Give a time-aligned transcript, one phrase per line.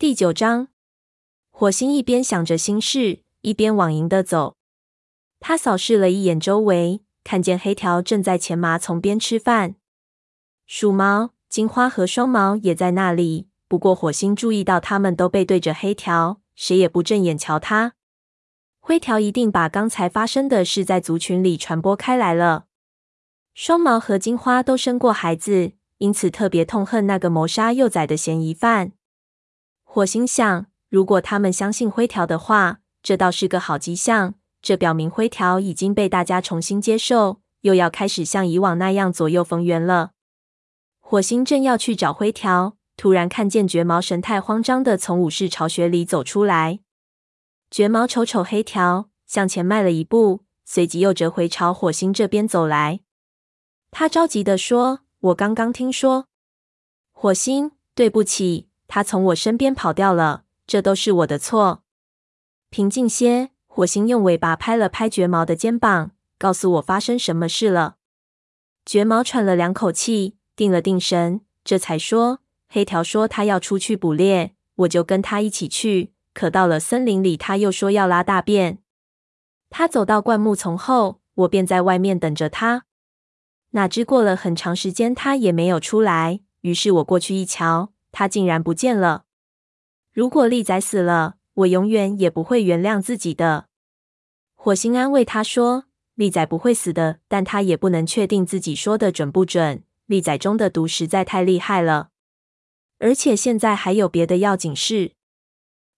[0.00, 0.68] 第九章，
[1.50, 4.54] 火星一边想着心事，一边往营地走。
[5.40, 9.74] 他扫视了一眼周围，看见黑条正在前麻丛边吃饭，
[10.68, 13.48] 鼠毛、金花和双毛也在那里。
[13.66, 17.94] 不过火星注意到他们都背对着黑条，谁也不正眼瞧他。
[18.78, 22.66] 灰条一定把刚才发生的事在族群里传播开来了。
[23.52, 28.92] 双毛和金花都生过孩子，因此特别痛恨那个谋杀幼崽的嫌疑犯。
[29.98, 34.34] 火星想，如果他们相信灰条的话，这倒是个好迹象。
[34.62, 40.12] 这表明灰条已经被大家重新接受，又要开始像以往那样左右逢源了。
[41.00, 46.78] 火星正要去找灰条，突然看见绝毛神态慌张的从武士巢穴里走出来。
[47.68, 53.00] 绝毛瞅瞅黑条，向前迈了一步，随即又折回朝火星这边走来。
[53.90, 56.26] 他着急的说：“我刚刚听说，
[57.10, 61.84] 火星，对不起。”他从我身边跑掉了，这都是我的错。
[62.70, 67.96] 平静些，火星用尾巴拍了拍绝毛的肩膀，告诉我发生什么事了。
[68.84, 76.14] 绝毛喘了两口气，定了定神，这才说：“黑条说他要出去捕猎，我就跟他一起去。
[76.32, 78.78] 可到了森林里，他又说要拉大便。
[79.68, 82.84] 他走到灌木丛后，我便在外面等着他。
[83.72, 86.40] 哪知过了很长时间，他也没有出来。
[86.62, 89.26] 于是我过去一瞧。”他竟然不见了！
[90.12, 93.68] 如果利仔死了，我永远也不会原谅自己的。
[94.56, 95.84] 火星安慰他说
[96.18, 99.84] ：“利仔不会死的，但他也不能确定自己说的准不准。
[100.06, 102.08] 利仔中的毒实在太厉害了，
[102.98, 105.12] 而且现在还有别的要紧事。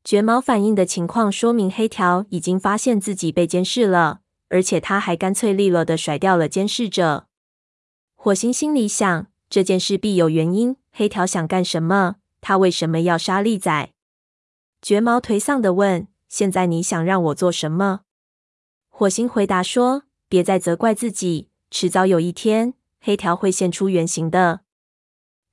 [0.04, 7.28] 绝毛反应的情况说明黑条已经发现自己被监视了，而且他还干脆利落的甩掉了监视者。
[8.14, 12.16] 火星心里想：这件事必有原因。”黑条想干什么？
[12.40, 13.90] 他为什么要杀利仔？
[14.80, 18.00] 绝毛颓丧地问：“现在你想让我做什么？”
[18.88, 24.60] 火星回答说：“别再责怪自己，迟早有一天，黑条会现出原形的。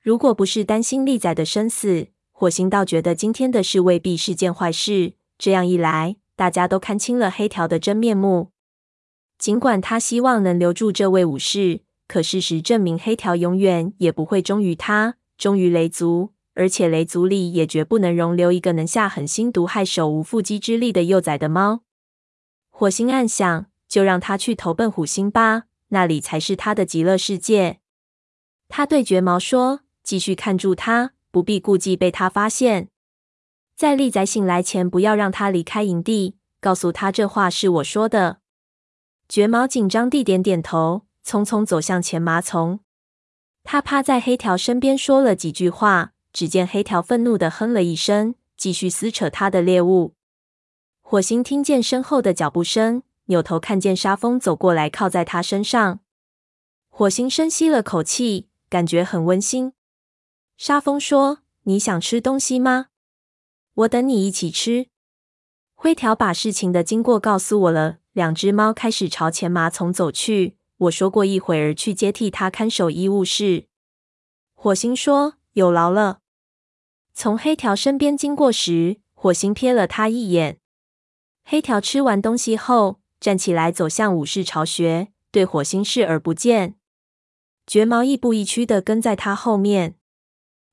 [0.00, 5.14] 如果不是担心利仔的生死，火星倒觉得今天的事未必是件坏事。
[5.36, 8.50] 这样一来，大家都看清了黑条的真面目。
[9.38, 21.82] 尽管他希望能留住这位武士，可事实证明，黑条永远也不会忠于他。”忠于雷族，而且雷族里也绝不能容留一个能下狠心毒害手无缚鸡之力的幼崽的猫。
[22.70, 27.78] 火星暗想，就让他去投奔虎星吧，那里才是他的极乐世界。
[28.68, 32.88] 他对绝毛说：“继续看住他，不必顾忌被他发现。
[33.76, 36.34] 在利仔醒来前，不要让他离开营地。
[36.60, 38.40] 告诉他这话是我说的。”
[39.28, 42.80] 绝毛紧张地点点头，匆匆走向前麻丛。
[43.62, 50.14] 他趴在黑条身边说了几句话，只见黑条愤怒地哼了一声，继续撕扯他的猎物。
[51.02, 56.00] 火星听见身后的脚步声，扭头看见沙风走过来，靠在他身上。
[56.88, 59.74] 火星深吸了口气，感觉很温馨。
[60.56, 62.86] 沙风说：“你想吃东西吗？
[63.74, 64.88] 我等你一起吃。”
[65.76, 67.98] 灰条把事情的经过告诉我了。
[68.12, 70.57] 两只猫开始朝前麻丛走去。
[70.78, 73.66] 我说过一会儿去接替他看守医务室。
[74.54, 76.20] 火星说：“有劳了。”
[77.12, 80.60] 从黑条身边经过时，火星瞥了他一眼。
[81.44, 86.76] 黑条吃完东西后，站起来走向武士巢穴，对火星视而不见。
[87.66, 89.96] 绝毛亦步亦趋地跟在他后面。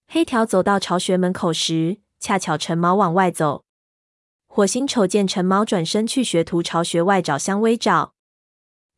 [0.08, 3.66] 黑条走到巢穴门口时，恰巧陈毛往外走。
[4.48, 8.15] 火星瞅见陈毛转身去学徒巢穴外找香薇找。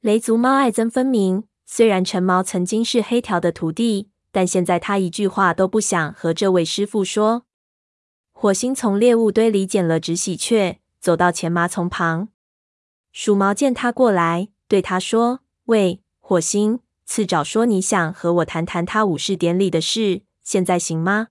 [0.07, 7.43] 雷族猫爱憎分明，虽然橙毛曾经是黑条的徒弟，但现在他一句话都不想和这位师傅说。
[8.31, 12.29] 火星从猎物堆里捡了只喜鹊，走到前麻丛旁。
[13.11, 21.27] 鼠毛见他过来，对他说：“喂，火星，刺爪说你想和我谈谈他武士典礼的事，现在行吗？”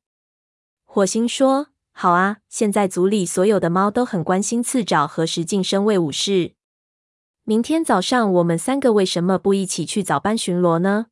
[0.84, 6.52] 火星说：“好啊，现在族里所有的猫都很关心刺爪何时晋升为武士。”
[7.48, 11.06] 明天早上我们三个为什么不一起去早班巡逻呢？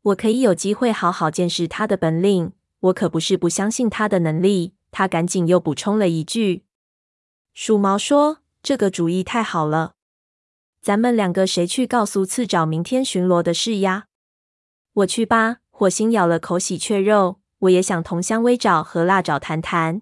[0.00, 2.52] 我可以有机会好好见识他的本领。
[2.80, 4.72] 我可不是不相信他的能力。
[4.90, 6.64] 他赶紧又补充了一句
[7.52, 9.92] ：“鼠毛说这个主意太好了，
[10.80, 14.06] 咱们两个谁去告诉刺爪明天巡逻的事呀？”
[15.04, 15.58] 我去吧。
[15.68, 20.00] 火星咬了口喜鹊肉，我也想同香薇爪和辣爪谈谈。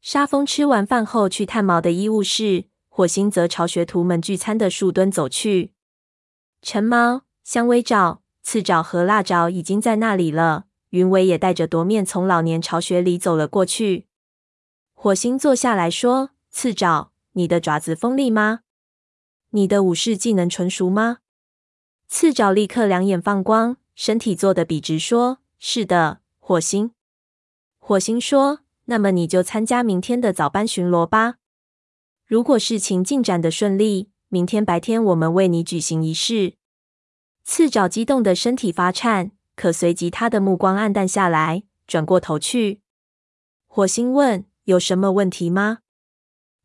[0.00, 2.66] 沙风吃完饭后去探毛的医务室。
[2.94, 5.72] 火星则朝学徒们聚餐的树墩走去。
[6.60, 10.66] 橙毛、香薇爪、刺爪和辣爪已经在那里了。
[10.90, 14.08] 云尾也带着夺面从老年巢穴里走了过去。
[14.92, 18.60] 火星坐下来说：“刺爪，你的爪子锋利吗？
[19.52, 21.20] 你的武士技能纯熟吗？”
[22.08, 26.90] 刺爪立刻两眼放光，身体坐得笔直，说：“是的，火星。”
[27.80, 31.36] 火星说：“那么你就参加明天的早班巡逻吧。
[32.32, 36.54] 如果事情进展得顺利，明天白天我们为你举行仪式。”
[37.44, 42.80] 刺爪激动的身体发颤，可随即他的目光黯淡下来，转过头去。
[43.66, 45.80] 火星问：“有什么问题吗？”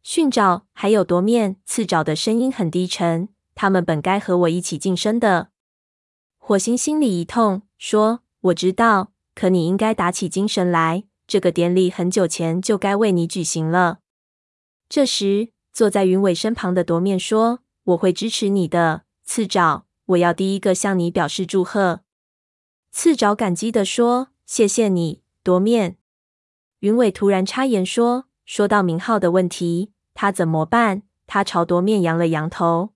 [0.02, 3.28] 训爪还有夺面，刺爪的声音很低沉。
[3.54, 5.50] 他们本该和我一起晋升的。
[6.38, 11.04] 火星心里一痛，说：“我知道，可你应该打起精神来。
[11.28, 14.00] 这个典礼很久前就该为你举行了。”
[14.88, 17.59] 这时，坐在云尾身旁的夺面说
[17.94, 19.85] ：“我会支持你的，刺爪。
[20.07, 22.01] 我要第一个向你表示祝贺。”
[22.89, 25.97] 刺爪感激地说：“谢谢你，夺面。”
[26.81, 32.94] 云尾突然插言说：“说到名号的问题，他怎么办？”他朝夺面扬了扬头。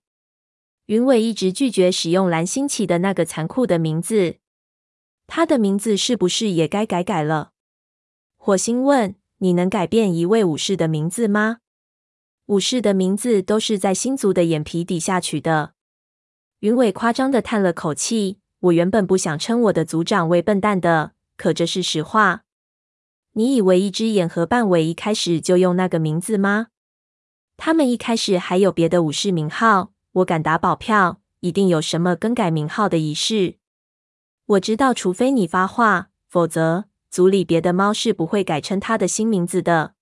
[0.86, 4.38] 云尾一直拒绝使用蓝星起的那个残酷的名字，
[5.28, 7.52] 他的名字是不是也该改改了？
[8.36, 11.58] 火星问：“你能改变一位武士的名字吗？”
[12.46, 15.74] 武士的名字都是在星族的眼皮底下取的。
[16.60, 22.44] 云尾夸张的叹了口气：“我原本不想称我的族长为笨蛋的，可这是实话。
[23.32, 26.68] 你以为一只眼和半尾一开始就用那个名字吗？
[27.56, 33.56] 他们一开始还有别的武士名号。”我敢打保票，一定有什么更改名号的仪式。
[34.44, 39.94] 我知道，除非你发话，否则族里别的猫是不会改称他的新名字的。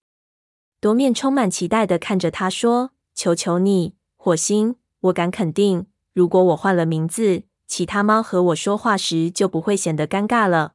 [0.80, 10.72] 夺面充满期待地看着他说：“求求你，火星，我敢肯定，如果我换了名字，其他猫和我说话时就不会显得尴尬了。”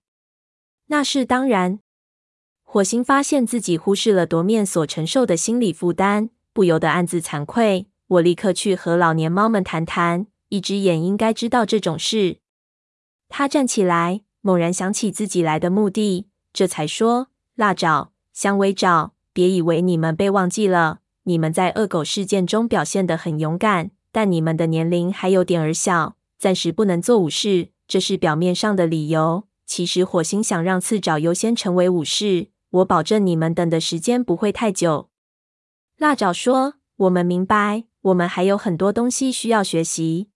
[0.88, 1.80] 那是当然。
[2.64, 7.88] 火星发现自己忽视了夺面所承受的心理负担，不由得暗自惭愧。
[8.08, 12.38] 我立刻去和老年猫们谈谈，一只眼应该知道这种事。
[13.28, 21.02] 他站起来，猛然想起自己来的目的，这才说：“辣爪、香薇爪，别以为你们被忘记了。
[21.24, 27.72] 你们在恶狗事件中表现得很勇敢，但你们的年龄还有点儿小，暂时不能做武士。
[27.86, 29.44] 这是表面上的理由。
[29.66, 32.48] 其实火星想让刺爪优先成为武士。
[32.70, 35.10] 我保证你们等的时间不会太久。”
[36.00, 40.30] 蜡爪说：“我们明白。”我们还有很多东西需要学习。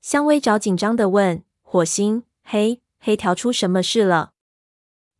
[0.00, 4.32] 香薇爪紧张地问：“火星，黑黑条出什么事了？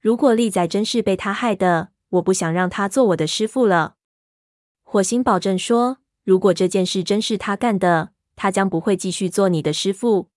[0.01, 3.97] 如果利仔真是被他害的，我不想让他做我的师傅了。”
[4.85, 10.29] 火星保证说：“如果这件事真是他干的，他将不会继续做你的师傅。”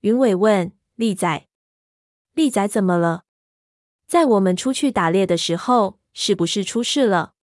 [0.00, 1.46] 云伟问：“利仔，
[2.34, 3.24] 利仔怎么了？
[4.06, 7.34] 在我们出去打猎的时候，是不是出事了？”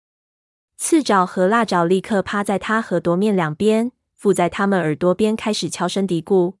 [0.77, 6.55] 刺爪和蜡爪立刻趴在他和夺面两边，附在他们耳朵边，开始悄声嘀咕。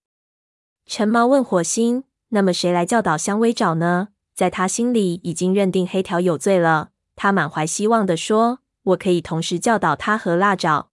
[0.85, 4.09] 陈毛问火星：“那么谁来教导香薇爪呢？”
[4.39, 10.91] 在他心里已经认定黑条有罪了，他满怀希望地说：“我可以同时教导他和蜡爪。”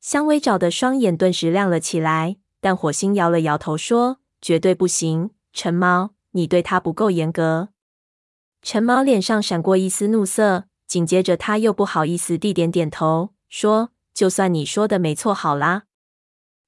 [0.00, 7.68] 香薇爪的双眼顿时亮了起来，但火星摇了摇头说：“绝对不行，陈毛，你对他不够严格。”
[8.64, 10.64] 陈毛脸上闪过一丝怒色。
[10.86, 15.82] 紧接着，他又不好意思地点点头，说：“就算你说的没错，好啦。”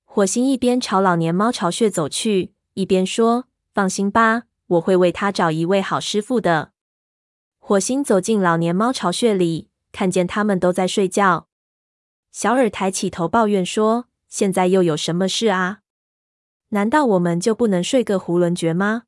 [0.04, 6.73] 火星一边朝老年猫巢穴走去，一边说：“放心吧，我会为他找一位好师傅的。”
[7.58, 11.49] 火星走进老年猫巢穴里，看见他们都在睡觉。
[12.30, 15.80] 小耳抬起头抱怨说：“现在又有什么事啊？
[16.68, 19.04] 难道我们就不能睡个囫囵觉吗？”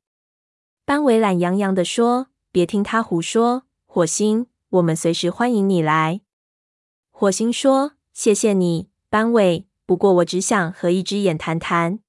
[0.85, 6.21] 班尾懒洋洋地说：“别听他胡说，火星。”我们随时欢迎你来。
[7.09, 9.67] 火星说：“谢谢你，班尾。
[9.87, 11.99] 不过我只想和一只眼谈谈。”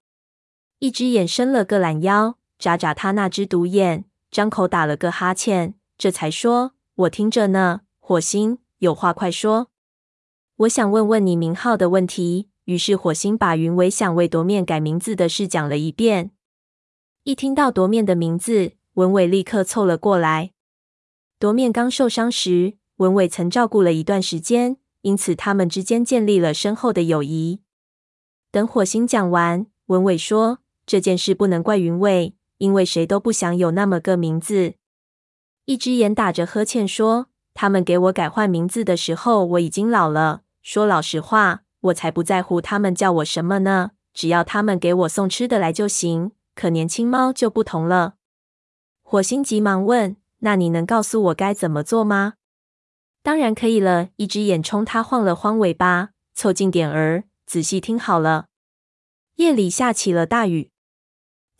[0.78, 9.71] 一只眼伸了个懒腰，眨眨他那只独眼，张口打了个哈欠，这才说：“我听着呢。”火星，有话快说。
[10.57, 12.49] 我想问问你名号的问题。
[12.64, 16.31] 于是火星把云伟想为夺面改名字的事讲了一遍。
[17.25, 20.52] 一听到夺面的名字，文伟立刻凑了过来。
[21.38, 27.62] 夺面刚受伤时，文伟曾照顾了一段时间，因此他们之间建立了深厚的友谊。
[28.52, 34.75] 等火星讲完，文伟说：“这件事不能怪云伟，因为谁都不想有那么个名字。”
[35.67, 40.43] 一只眼打着呵欠说：“他们给我改换名字的时候，我已经老了。
[40.62, 46.33] 说老实话，我才不在乎他们叫我什么呢，只要他们给我送吃的来就行。
[46.55, 48.14] 可年轻猫就不同了。”
[49.02, 50.17] 火星急忙问。
[50.43, 52.37] 那你能告诉我该怎么做吗？
[53.23, 54.09] 当然可以了。
[54.17, 58.47] 一只眼冲他晃了晃尾巴，凑近点儿，仔细听好了。
[59.37, 60.70] 夜里下起了大雨。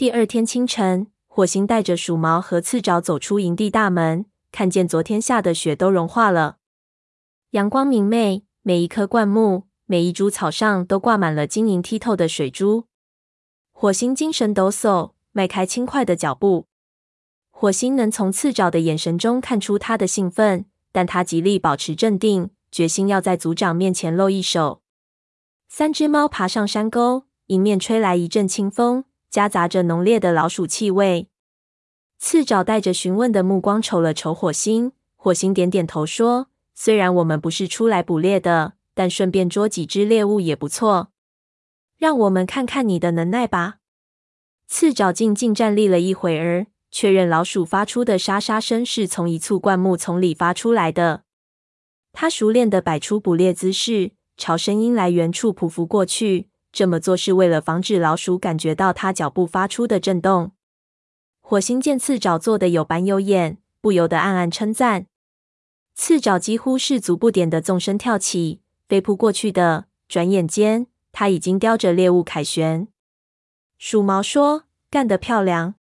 [0.00, 6.57] 第二天清晨，火星带着鼠毛和刺爪走出营地大门，看见昨天下的雪都融化了，
[7.50, 12.87] 阳光明媚，每一棵灌木、每一株草上都挂满了晶莹剔透的水珠。
[13.73, 16.64] 火星精神抖擞，迈开轻快的脚步。
[17.50, 24.80] 火星能从刺爪的眼神中看出他的兴奋，但他极力保持镇定，决心要在族长面前露一手。
[25.69, 31.28] 三只猫爬上山沟，迎面吹来一阵清风，夹杂着浓烈的老鼠气味。
[32.18, 41.12] 刺爪带着询问的目光瞅了瞅火星，火星点点头说：“虽然我们不是出来捕猎的，但顺便捉几只猎物也不错。
[41.96, 43.76] 让我们看看你的能耐吧。”
[44.68, 51.22] 刺爪静静站立了一会儿，确认老鼠发出的沙沙声是从一簇灌木丛里发出来的。
[52.12, 56.50] 他熟练地摆出捕猎姿势，朝声音来源处匍匐过去。
[56.72, 60.52] 这么做是为了防止老鼠感觉到它脚步发出的震动。
[61.40, 65.06] 火星见刺爪做的有板有眼，不由得暗暗称赞。
[65.94, 69.86] 刺爪几乎是足不点的纵身跳起，飞扑过去的。
[70.08, 72.88] 转眼间，他已经叼着猎物凯旋。
[73.78, 75.76] 鼠毛说：“干得漂亮。”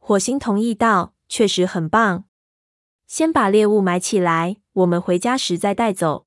[0.00, 2.24] 火星同意道：“确实很棒。
[3.06, 6.26] 先把猎物埋起来，我们回家时再带走。”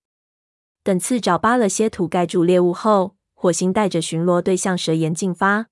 [0.84, 5.68] 等刺爪扒了些土盖住猎物后，火星带着巡逻队向蛇岩进发。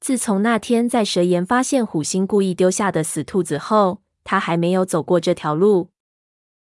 [0.00, 5.90] 自从那天在蛇岩发现虎星故意丢下的死兔子后，他还没有走过这条路。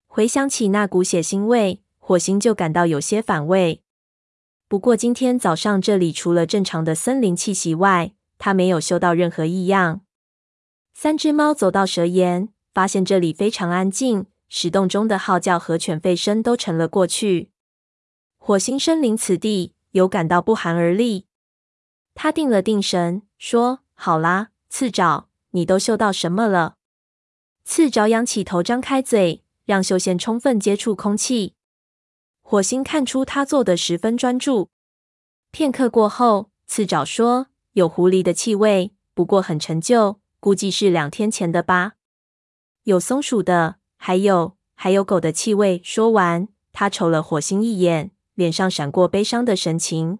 [0.07, 3.81] 回想起那股血腥味，火星就感到有些反胃。
[4.69, 10.03] 不过今天早上这里除了正常的森林气息外，他没有嗅到任何异样。
[10.93, 17.49] 三只猫走到蛇岩，发现这里非常安静，石洞中的号叫和犬吠声都沉了过去。
[18.37, 21.27] 火星身临此地，有感到不寒而栗。
[22.15, 26.77] 他定了定神，说：“好啦，刺爪，你都嗅到什么了？”
[27.65, 31.55] 刺爪仰起头，张开嘴，让嗅线充分接触空气。
[32.43, 34.69] 火星看出他做的十分专注。
[35.51, 41.93] 片刻过后，刺爪说：“有狐狸的气味，不过很陈旧，估计是两天前的吧。
[42.83, 50.19] 有松鼠的，还有还有狗的气味。”说完，他瞅了火星一眼，脸上闪过悲伤的神情。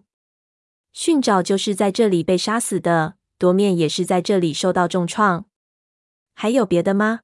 [0.91, 5.45] 驯爪就是在这里被杀死的，夺面也是在这里受到重创。
[6.33, 7.21] 还有别的吗？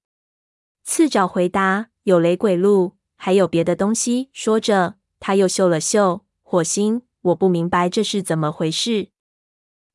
[0.84, 7.03] 刺爪回答：“有雷鬼鹿，还有别的东西。”说着，他又嗅了嗅火星。
[7.22, 9.10] 我不明白这是怎么回事。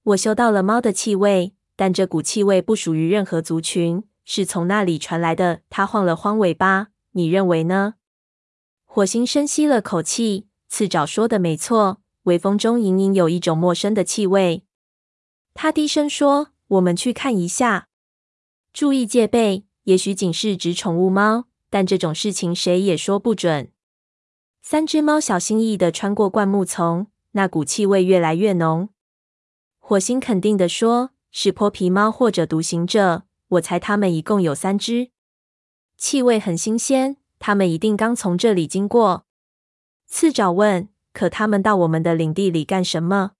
[0.02, 5.62] 我嗅到了猫的气味，但这股气味不属于任何族群，是从那里传来的。
[5.70, 6.88] 他晃了晃尾巴。
[7.12, 7.94] 你认为呢？
[8.84, 10.48] 火星深吸了口气。
[10.76, 12.00] 刺爪说的没错。
[12.24, 14.64] 微风中隐隐有一种陌生的气味，
[15.54, 17.86] 他低声说：“我们去看一下，
[18.72, 19.66] 注意戒备。
[19.84, 23.70] 也许仅是只宠物猫，但这种事情谁也说不准。”
[24.62, 28.88] 三只猫小心翼翼地穿过灌木丛，那股气味越来越浓。
[29.78, 35.12] 火星肯定地说：“是泼皮猫或者独行者，我猜他们一共有三只。
[35.96, 39.24] 气味很新鲜，他们一定刚从这里经过。”
[40.14, 40.88] 刺爪问。
[41.12, 43.32] 可他们到我们的领地里干什么？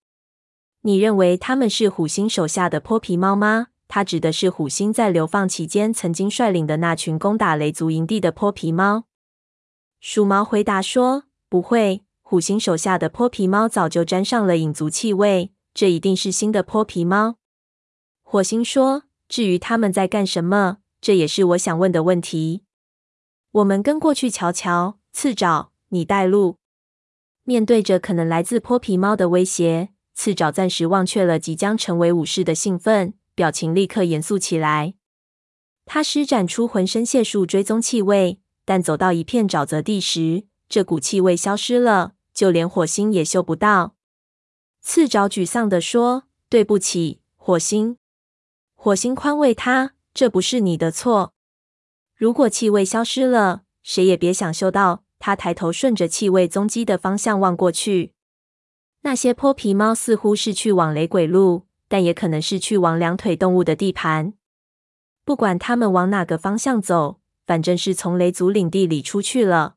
[0.81, 3.69] 你认为他们是虎星手下的泼皮猫吗？
[3.87, 9.05] 他指的是虎星在流放期间曾经率领的那群攻打雷族营地的泼皮猫。
[10.01, 17.37] 鼠毛回答说：“不会，虎星手下的泼皮猫早就沾上了影族气味，这一定是新的泼皮猫。”
[18.25, 22.65] 火星说：“至于他们在干什么，这也是我想问的问题。
[23.53, 26.57] 我们跟过去瞧瞧。”刺爪，你带路。
[27.45, 34.95] 面对着可能来自泼皮猫的威胁，刺爪暂时忘却了即将成为武士的兴奋，表情立刻严肃起来。
[35.85, 43.95] 他施展出浑身解数追踪气味，但走到一片沼泽地时，这股气味消失了，就连火星也嗅不到。
[44.81, 47.99] 刺爪沮丧地说：“对不起，火星。”
[48.75, 51.35] 火星宽慰他：“这不是你的错。
[52.17, 58.13] 如果气味消失了，谁也别想嗅到。”他抬头顺着气味踪迹的方向望过去，
[59.01, 64.35] 那些泼皮猫似乎是去往雷鬼路，但也可能是去往两腿动物的地盘。
[65.25, 69.77] 不管他们往哪个方向走，反正是从雷族领地里出去了。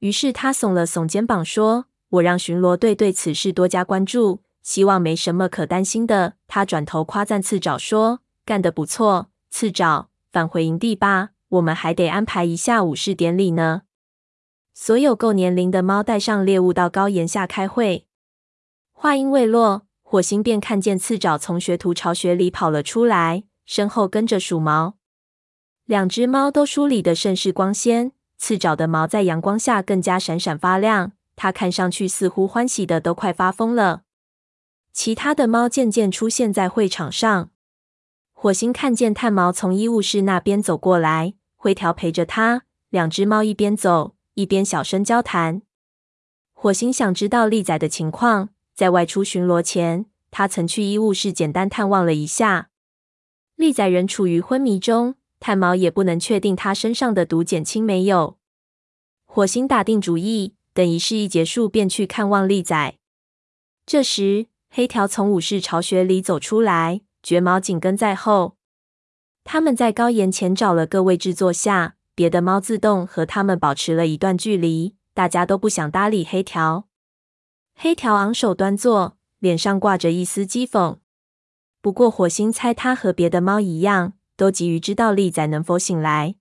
[0.00, 1.86] 于是他耸了耸肩膀，说
[2.20, 13.84] ：“我让巡逻队对此事多加关注，希望没什么可担心的。”他转头夸赞刺爪说：“干得不错，刺爪，返回营地吧，我们还得安排一下武士典礼呢。”
[14.82, 18.06] 所有够年龄的猫带上猎物到高岩下开会。
[18.92, 24.94] 话音未落，火星便看见刺爪从学徒巢穴里跑了出来，身后跟着鼠毛。
[25.84, 31.12] 两只猫都梳理得甚是光鲜，刺爪的毛在阳光下更加闪闪发亮。
[31.36, 34.04] 它看上去似乎欢喜得都快发疯了。
[34.94, 37.50] 其他的猫渐渐出现在会场上。
[38.32, 42.62] 火星看见炭毛从医务室那边走过来，灰条陪着他。
[42.88, 45.60] 两只猫一边走一边小声交谈。
[46.54, 52.70] 火星想知道利仔的情况，在外出巡逻前，他曾去医务室简单探望了一下。
[53.56, 58.38] 利仔仍处于昏迷中，炭毛也不能确定他身上的毒减轻没有。
[59.26, 62.96] 火星打定主意，等仪式一结束，便去看望利仔。
[63.84, 68.56] 这时，黑条从武士巢穴里走出来，绝毛紧跟在后。
[69.44, 71.96] 他们在高岩前找了个位置坐下。
[72.20, 76.86] 别的猫自动和他们保持了一段距离，大家都不想搭理黑条。
[77.74, 80.98] 黑条昂首端坐，脸上挂着一丝讥讽。
[81.80, 86.34] 不过火星猜他和别的猫一样，都急于知道利仔能否醒来。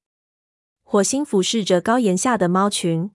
[0.84, 3.12] 火星俯视着高岩下的猫群，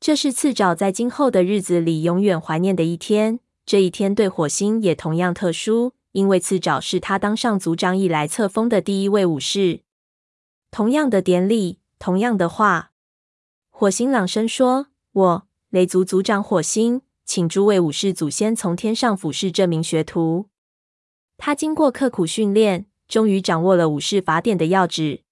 [0.00, 3.38] 这是刺爪在今后的日子里永远怀念的一天。
[3.64, 9.82] 这一天对火星也同样特殊，因为刺爪是他当上族长以来册封的第一位武士。
[10.70, 12.92] 同样的典礼，同样的话。
[13.70, 20.48] 火星朗声说：“我，雷族族长火星，请诸位武士祖先从天上俯视这名学徒。
[21.36, 25.22] 他经过刻苦训练，终于掌握了武士法典的要旨。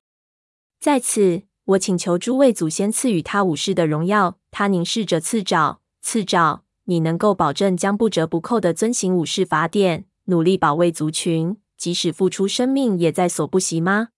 [0.78, 14.10] 在此，我请求诸位祖先赐予他武士的荣耀。”他凝视着刺爪，刺爪，你能够保证将不折不扣的遵行武士法典，努力保卫族群，即使付出生命也在所不惜吗？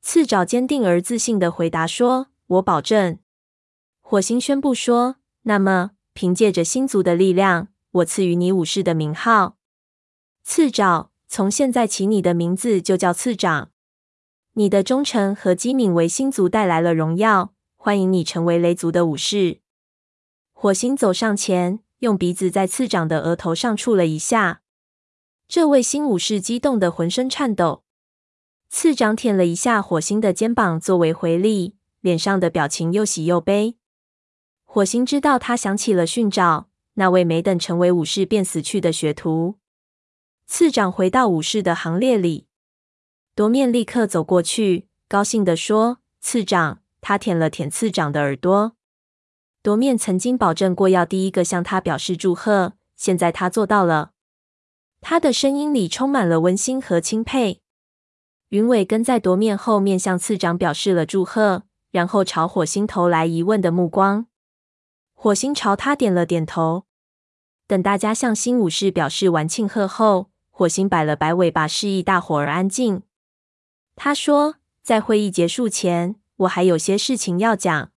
[0.00, 3.18] 刺爪坚定而自信地回答说：“我保证。”
[4.00, 9.56] 火星宣布说：“那么，凭借着星族的力量，我赐予你武士的名号。
[10.42, 13.70] 刺爪，从现在起，你的名字就叫刺长。
[14.54, 19.60] 你的忠诚和机敏为星族带来了荣耀，欢迎你成为雷族的武士。”
[20.54, 24.62] 火星走上前，用鼻子在刺长的额头上触了一下。
[25.46, 27.84] 这位新武士激动得浑身颤抖。
[28.70, 33.76] 次长舔了一下火星的肩膀作为回礼，脸上的表情又喜又悲。
[34.64, 39.56] 火星知道他想起了训爪，那位没等成为武士便死去的学徒。
[40.46, 42.46] 次长回到武士的行列里，
[43.34, 48.72] 夺面立刻走过去，高兴地说：“次长。”他舔了舔次长的耳朵。
[49.62, 54.10] 夺面曾经保证过要第一个向他表示祝贺，现在他做到了。
[55.00, 57.60] 他的声音里充满了温馨和钦佩。
[58.50, 64.26] 云尾跟在夺面后面，向次长表示了祝贺，然后朝火星投来疑问的目光。
[65.12, 66.84] 火星朝他点了点头。
[67.66, 73.02] 等大家向新武士表示完庆贺后，火星摆了摆尾巴，示意大伙儿安静。
[73.94, 77.90] 他说：“在会议结束前，我还有些事情要讲。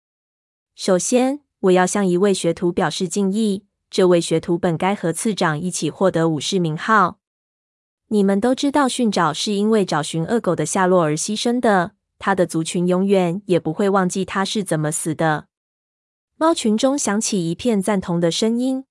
[0.73, 3.65] 首先，我要向一位学徒表示敬意。
[3.91, 7.19] 这位学徒本该和次长一起获得武士名号。”
[8.11, 11.91] 你们都知道，训爪是因为找寻恶狗的下落而牺牲的。
[12.17, 15.45] 他的族群永远也不会忘记他是怎么死的。
[16.35, 18.85] 猫群中响起一片赞同的声音。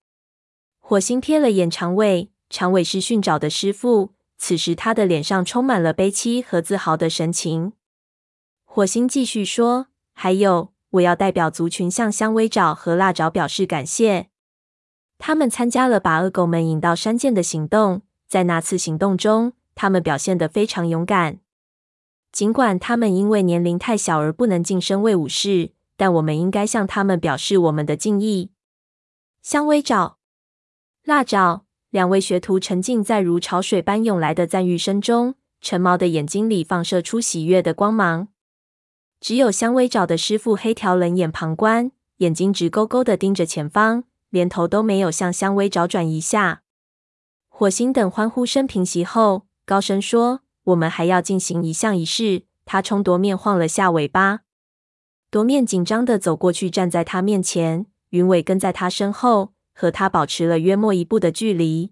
[0.78, 4.14] 火星瞥了眼长尾，长尾是训爪的师傅。
[4.38, 7.72] 此时他的脸上充满了悲戚和自豪的神情。
[8.64, 14.28] 火星继续说：“还有，我要代表族群向香威爪和辣爪表示感谢。
[15.18, 21.38] 他们参加了把恶狗们引到山涧的行动。”在那次行动中，他们表现得非常勇敢。
[22.30, 28.50] 尽管他们因为年龄太小而不能晋升为武士，但我们应该向他们表示我们的敬意。
[29.40, 30.18] 香威爪、
[31.04, 38.28] 辣爪两位学徒沉浸在如潮水般涌来的赞誉声中，陈毛的眼睛里放射出喜悦的光芒。
[39.20, 46.62] 只有香威爪的师傅黑条冷眼旁观，眼睛直勾勾的盯着前方，连头都没有向香威爪转一下。
[47.58, 54.42] 火星等欢呼声平息后，高声说：“我们还要进行一项仪式。”他冲夺面晃了下尾巴，
[55.28, 57.86] 夺面紧张地走过去，站在他面前。
[58.10, 61.90] 云尾跟在他身后，和他保持了约莫一步的距离。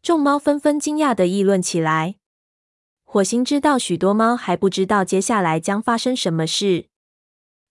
[0.00, 2.14] 众猫纷纷惊讶地议论起来。
[3.02, 6.86] 火星知道许多猫还不知道接下来将发生什么事。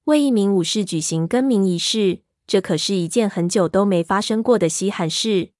[0.03, 5.51] 为一名武士举行更名仪式，这可是一件很久都没发生过的稀罕事。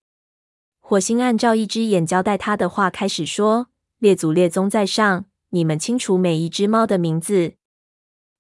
[0.90, 3.68] 火星按照一只眼交代他的话开始说
[4.00, 7.56] ：“列祖列宗在上，你们清楚每一只猫的名字。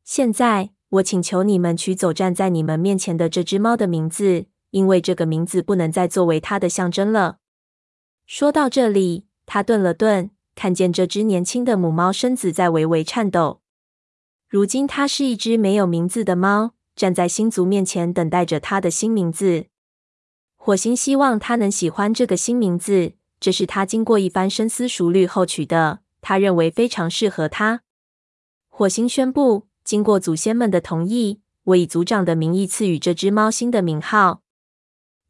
[0.05, 7.39] 现在，我请求你们取走站在你们面前的这只猫的名字，因为这个名字不能再作为它的象征了。”
[8.25, 13.59] 说到这里，他顿了顿，看见这只年轻的母猫身子在微微颤抖。
[14.47, 19.65] 如今，它是一只没有名字的猫，站在星族面前，等待着它的新名字。
[20.67, 25.99] 火星希望他能喜欢这个新名字，这是他经过一番深思熟虑后取的。
[26.19, 27.83] 他认为非常适合他。
[28.67, 34.41] 火星宣布，经过祖先们的同意，我以族长的名义赐予这只猫新的名号。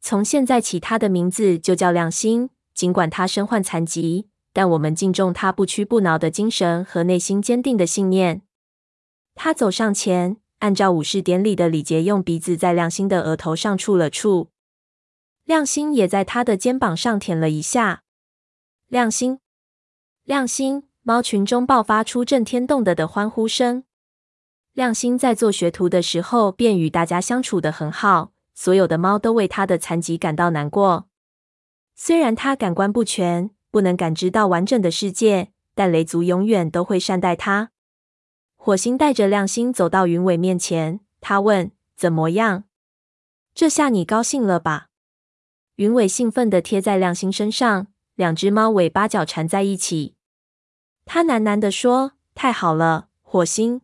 [0.00, 2.50] 从现在起，它的名字就叫亮星。
[2.74, 8.42] 尽管它身患残疾，但我们敬重它不屈不挠的精神和内心坚定的信念。
[9.36, 14.48] 他走上前，按照武士典礼的礼节，用鼻子在亮星的额头上触了触。
[15.48, 18.02] 亮星也在他的肩膀上舔了一下。
[18.86, 19.40] 亮星，
[20.24, 20.82] 亮星！
[21.00, 23.84] 猫群中爆发出震天动地的欢呼声。
[24.74, 31.08] 亮星在做学徒的时候便与大家相处得很好，所有的猫都为他的残疾感到难过。
[31.94, 37.70] 虽然他感官不全，不能感知到完整的世界，但雷族永远都会善待他。
[38.56, 42.64] 火星带着亮星走到云尾面前，他问：“怎么样？
[43.54, 44.87] 这下你高兴了吧？”
[45.78, 47.86] 云尾兴奋地贴在亮星身上，
[48.16, 50.16] 两只猫尾巴角缠在一起。
[51.04, 53.80] 他喃喃地说：“太好了，火星。”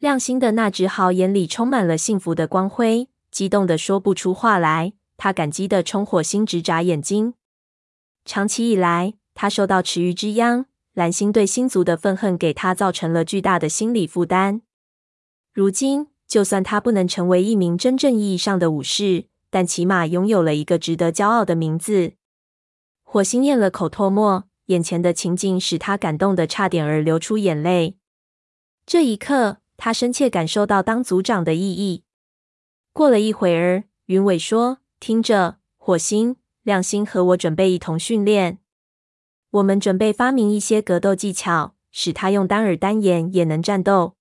[0.00, 4.94] 亮星的那只蚝眼里充满了幸福的光辉，激动得说不出话来。
[5.18, 7.34] 他感激地冲火星直眨眼睛。
[8.24, 10.64] 长期以来，他受到池鱼之殃。
[10.94, 14.62] 蓝星对星族的愤恨给他造成了巨大的心理负担。
[15.52, 22.14] 如今，就算他不能成为一名真正意义上的武士，但起码拥有了一个值得骄傲的名字。
[23.02, 27.98] 火星咽了口唾沫，眼前的情景使他感动得差点儿流出眼泪。
[28.86, 32.04] 这一刻，他深切感受到当组长的意义。
[32.94, 38.58] 过了一会儿，云伟说：“听着，火星，亮星和我准备一同训练。”
[39.52, 44.16] 我们准备发明一些格斗技巧，使他用单耳单眼也能战斗。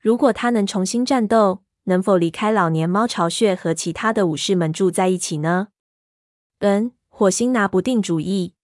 [0.00, 5.68] 如果他能重新战斗，能否离开老年猫巢穴和其他的武士们住在一起呢？
[6.58, 8.54] 嗯，火星拿不定主意。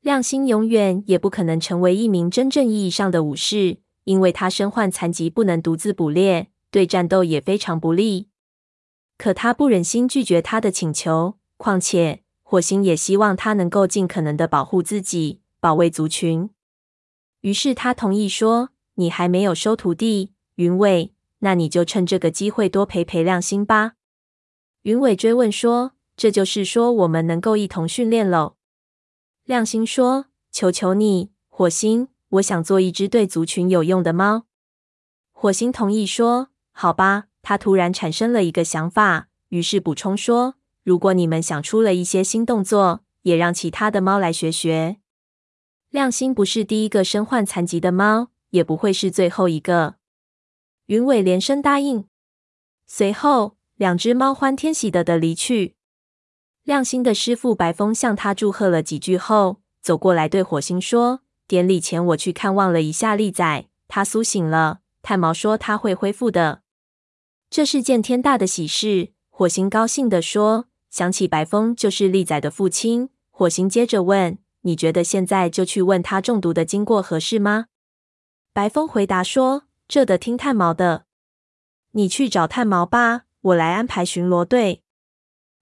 [0.00, 8.28] 亮星永远也不可能成为一名真正意义上的武士，因为他身患残疾，不能独自捕猎，对战斗也非常不利。
[9.18, 12.22] 可他不忍心拒绝他的请求，况且。
[12.48, 16.48] 火星也希望他能够尽可能的保护自己，保卫族群。
[17.40, 23.94] 于是他同意说：“你还没有收徒弟，云尾，那你就趁这个机会多陪陪亮星吧。”
[24.82, 28.56] 云尾追问说：“这就是说我们能够一同训练喽？”
[29.44, 34.46] 亮星说：“求求你，火星，我想做一只对族群有用的猫。”
[35.32, 40.56] 火星同意说：“好吧。”他突然产生了一个想法，于是补充说。
[40.82, 44.96] 如果你们想出了一些新动作，也让其他的猫来学学。
[45.90, 49.94] 亮星不是第一个身患残疾的猫，也不会是最后一个。
[50.86, 52.06] 云尾连声答应。
[52.86, 55.76] 随后，两只猫欢天喜地的离去。
[56.64, 64.80] 亮星的师傅白风向他祝贺了几句后，走过来对火星说：“典礼前我去看望了一下利仔，他苏醒了。
[65.02, 66.62] 炭毛说他会恢复的，
[67.48, 70.66] 这是件天大的喜事。”火星高兴地说。
[70.88, 77.66] 想起白风就是利仔的父亲，火星接着问：“你觉得现在就去问他中毒的经过合适吗？”
[78.54, 81.06] 白风回答说：“这得听炭毛的，
[81.92, 84.82] 你去找炭毛吧，我来安排巡逻队。”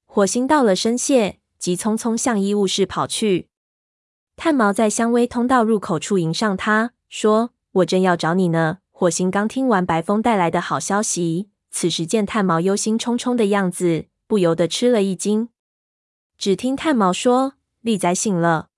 [0.07, 3.49] 火星到了声谢，急匆匆向医务室跑去。
[4.37, 14.07] 炭毛在香薇通道入口处迎上他，说：“我正要找你呢。”火星刚听完白风带来的好消息，此时见炭毛忧心忡忡的样子。
[14.27, 15.51] 不由得吃了一惊。
[16.39, 18.71] 只听炭毛说：“利仔醒了，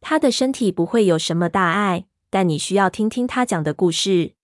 [0.00, 4.34] 他的身体不会有什么大碍，但你需要听听他讲的故事。”